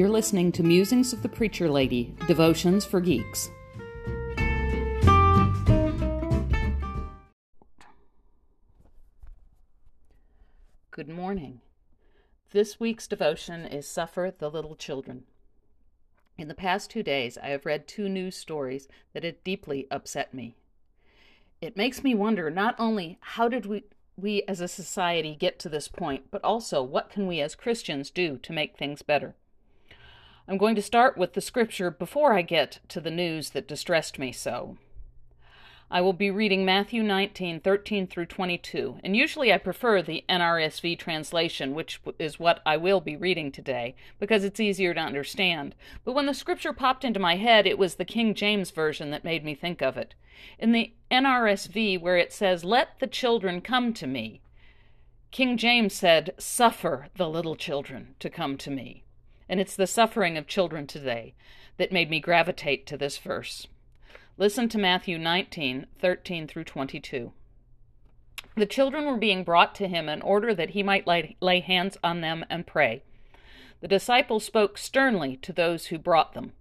[0.00, 3.50] You're listening to Musings of the Preacher Lady Devotions for Geeks.
[10.90, 11.60] Good morning.
[12.50, 15.24] This week's devotion is Suffer the Little Children.
[16.38, 20.32] In the past two days, I have read two news stories that have deeply upset
[20.32, 20.54] me.
[21.60, 23.84] It makes me wonder not only how did we,
[24.16, 28.08] we as a society get to this point, but also what can we as Christians
[28.08, 29.34] do to make things better?
[30.50, 34.18] I'm going to start with the scripture before I get to the news that distressed
[34.18, 34.78] me so.
[35.88, 40.98] I will be reading Matthew 19, 13 through 22, and usually I prefer the NRSV
[40.98, 45.76] translation, which is what I will be reading today, because it's easier to understand.
[46.04, 49.22] But when the scripture popped into my head, it was the King James Version that
[49.22, 50.16] made me think of it.
[50.58, 54.40] In the NRSV, where it says, Let the children come to me,
[55.30, 59.04] King James said, Suffer the little children to come to me
[59.50, 61.34] and it's the suffering of children today
[61.76, 63.66] that made me gravitate to this verse.
[64.38, 67.32] Listen to Matthew 19, 13 through 22.
[68.54, 71.98] The children were being brought to him in order that he might lay, lay hands
[72.04, 73.02] on them and pray.
[73.80, 76.52] The disciples spoke sternly to those who brought them.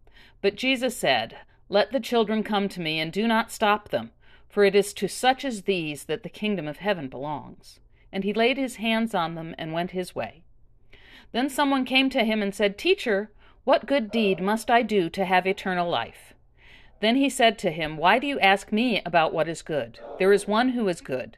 [0.41, 1.37] But Jesus said,
[1.69, 4.11] Let the children come to me, and do not stop them,
[4.47, 7.79] for it is to such as these that the kingdom of heaven belongs.
[8.11, 10.43] And he laid his hands on them and went his way.
[11.31, 13.31] Then someone came to him and said, Teacher,
[13.63, 16.33] what good deed must I do to have eternal life?
[17.01, 19.99] Then he said to him, Why do you ask me about what is good?
[20.17, 21.37] There is one who is good.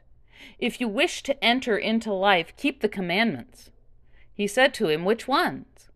[0.58, 3.70] If you wish to enter into life, keep the commandments.
[4.34, 5.88] He said to him, Which ones?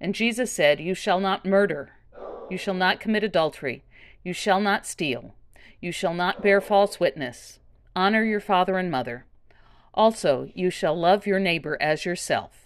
[0.00, 1.92] And Jesus said, You shall not murder.
[2.50, 3.84] You shall not commit adultery.
[4.22, 5.34] You shall not steal.
[5.80, 7.58] You shall not bear false witness.
[7.94, 9.24] Honor your father and mother.
[9.94, 12.65] Also, you shall love your neighbor as yourself.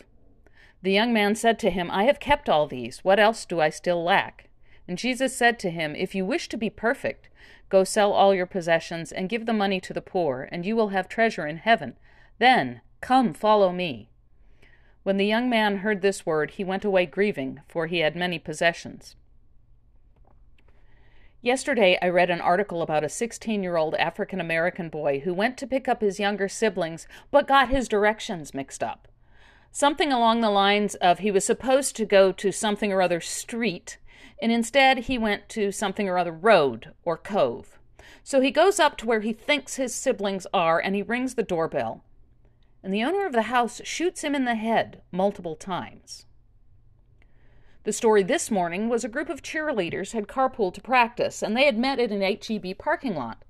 [0.83, 3.05] The young man said to him, I have kept all these.
[3.05, 4.49] What else do I still lack?
[4.89, 7.29] And Jesus said to him, If you wish to be perfect,
[7.69, 10.89] go sell all your possessions and give the money to the poor, and you will
[10.89, 11.99] have treasure in heaven.
[12.39, 14.09] Then come, follow me.
[15.03, 18.39] When the young man heard this word, he went away grieving, for he had many
[18.39, 19.17] possessions.
[21.43, 25.59] Yesterday, I read an article about a 16 year old African American boy who went
[25.59, 29.09] to pick up his younger siblings but got his directions mixed up
[29.73, 33.99] something along the lines of he was supposed to go to something or other street,
[34.43, 37.79] and instead he went to something or other road or cove.
[38.23, 41.43] So he goes up to where he thinks his siblings are and he rings the
[41.43, 42.05] doorbell.
[42.83, 46.27] And the owner of the house shoots him in the head multiple times.
[47.85, 51.65] The story this morning was a group of cheerleaders had carpooled to practice and they
[51.65, 53.43] had met at an HEB parking lot.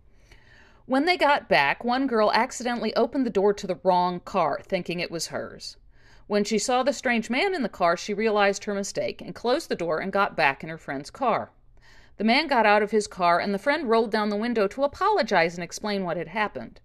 [0.87, 4.99] When they got back, one girl accidentally opened the door to the wrong car, thinking
[4.99, 5.77] it was hers.
[6.31, 9.69] When she saw the strange man in the car, she realized her mistake and closed
[9.69, 11.51] the door and got back in her friend's car.
[12.19, 14.85] The man got out of his car, and the friend rolled down the window to
[14.85, 16.81] apologize and explain what had happened.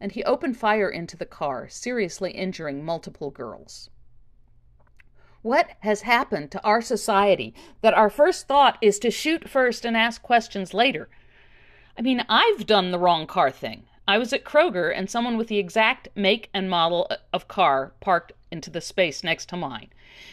[0.00, 3.90] And he opened fire into the car, seriously injuring multiple girls.
[5.42, 9.96] What has happened to our society that our first thought is to shoot first and
[9.96, 11.08] ask questions later?
[11.96, 13.84] I mean, I've done the wrong car thing.
[14.08, 18.32] I was at Kroger and someone with the exact make and model of car parked
[18.50, 19.88] into the space next to mine.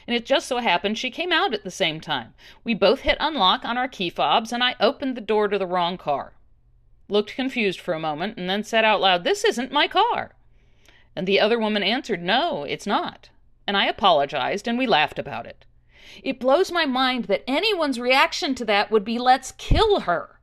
[0.07, 2.33] And it just so happened she came out at the same time.
[2.63, 5.67] We both hit unlock on our key fobs and I opened the door to the
[5.67, 6.33] wrong car.
[7.09, 10.35] Looked confused for a moment and then said out loud, This isn't my car.
[11.15, 13.29] And the other woman answered, No, it's not.
[13.65, 15.65] And I apologized and we laughed about it.
[16.23, 20.39] It blows my mind that anyone's reaction to that would be, Let's kill her.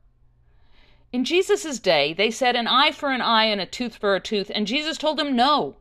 [1.11, 4.19] In Jesus' day, they said an eye for an eye and a tooth for a
[4.19, 5.77] tooth, and Jesus told them no.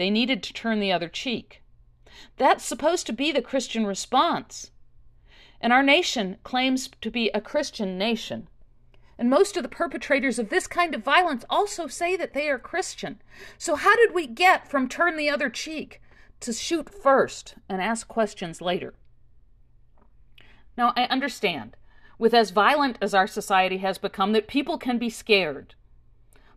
[0.00, 1.62] They needed to turn the other cheek.
[2.38, 4.70] That's supposed to be the Christian response.
[5.60, 8.48] And our nation claims to be a Christian nation.
[9.18, 12.58] And most of the perpetrators of this kind of violence also say that they are
[12.58, 13.20] Christian.
[13.58, 16.00] So, how did we get from turn the other cheek
[16.40, 18.94] to shoot first and ask questions later?
[20.78, 21.76] Now, I understand
[22.18, 25.74] with as violent as our society has become, that people can be scared.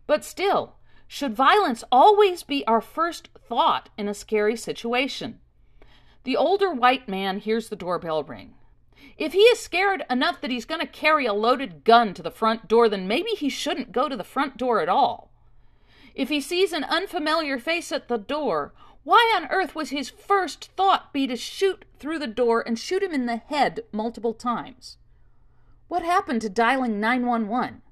[0.06, 0.76] But still,
[1.06, 5.40] should violence always be our first thought in a scary situation?
[6.24, 8.54] The older white man hears the doorbell ring.
[9.16, 12.30] If he is scared enough that he's going to carry a loaded gun to the
[12.30, 15.30] front door, then maybe he shouldn't go to the front door at all.
[16.14, 18.72] If he sees an unfamiliar face at the door,
[19.04, 23.02] why on earth was his first thought be to shoot through the door and shoot
[23.02, 24.96] him in the head multiple times?
[25.88, 27.82] What happened to dialing 911?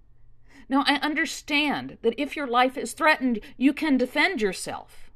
[0.72, 5.10] Now, I understand that if your life is threatened, you can defend yourself.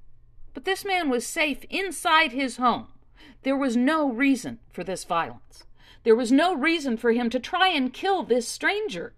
[0.52, 2.88] But this man was safe inside his home
[3.42, 5.64] There was no reason for this violence.
[6.04, 9.14] There was no reason for him to try and kill this stranger.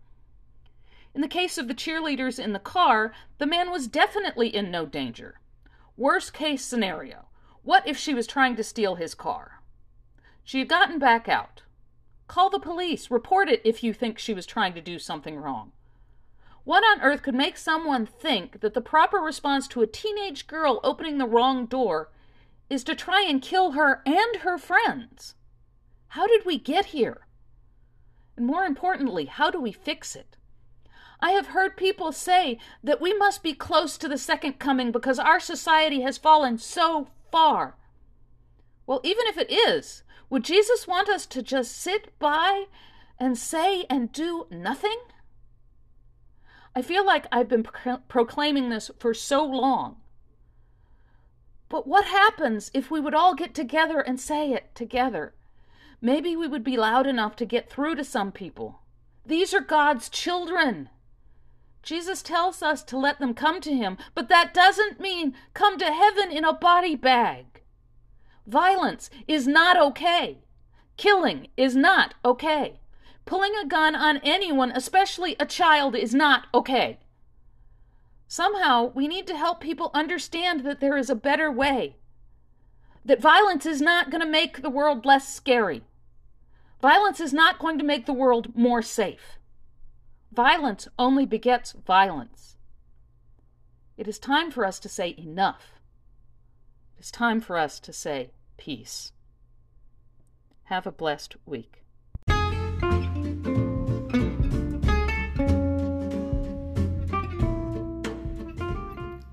[1.13, 4.87] In the case of the cheerleaders in the car, the man was definitely in no
[4.87, 5.41] danger.
[5.97, 7.25] Worst case scenario
[7.65, 9.61] what if she was trying to steal his car?
[10.45, 11.63] She had gotten back out.
[12.29, 13.11] Call the police.
[13.11, 15.73] Report it if you think she was trying to do something wrong.
[16.69, 20.81] What on earth could make someone think that the proper response to a teenage girl
[20.85, 22.11] opening the wrong door
[22.69, 25.35] is to try and kill her and her friends?
[26.09, 27.27] How did we get here?
[28.37, 30.37] And more importantly, how do we fix it?
[31.21, 35.19] I have heard people say that we must be close to the second coming because
[35.19, 37.79] our society has fallen so far.
[38.87, 42.65] Well, even if it is, would Jesus want us to just sit by
[43.19, 44.99] and say and do nothing?
[46.75, 49.97] I feel like I've been pro- proclaiming this for so long.
[51.69, 55.35] But what happens if we would all get together and say it together?
[56.01, 58.81] Maybe we would be loud enough to get through to some people.
[59.27, 60.89] These are God's children.
[61.83, 65.93] Jesus tells us to let them come to him, but that doesn't mean come to
[65.93, 67.63] heaven in a body bag.
[68.47, 70.39] Violence is not okay.
[70.97, 72.81] Killing is not okay.
[73.29, 76.99] Pulling a gun on anyone, especially a child, is not okay.
[78.27, 81.97] Somehow, we need to help people understand that there is a better way.
[83.05, 85.83] That violence is not going to make the world less scary.
[86.81, 89.39] Violence is not going to make the world more safe.
[90.33, 92.57] Violence only begets violence.
[93.99, 95.83] It is time for us to say enough.
[96.97, 99.13] It is time for us to say peace.
[100.65, 101.85] Have a blessed week.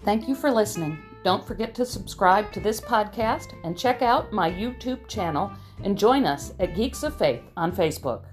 [0.06, 1.00] Thank you for listening.
[1.24, 5.52] Don't forget to subscribe to this podcast and check out my YouTube channel
[5.84, 8.26] and join us at Geeks of Faith on Facebook.